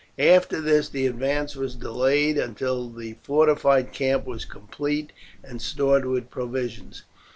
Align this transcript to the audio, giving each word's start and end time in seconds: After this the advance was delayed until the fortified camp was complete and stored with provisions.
After 0.17 0.59
this 0.59 0.89
the 0.89 1.05
advance 1.05 1.55
was 1.55 1.75
delayed 1.75 2.35
until 2.39 2.89
the 2.89 3.17
fortified 3.21 3.93
camp 3.93 4.25
was 4.25 4.45
complete 4.45 5.13
and 5.43 5.61
stored 5.61 6.05
with 6.07 6.31
provisions. 6.31 7.03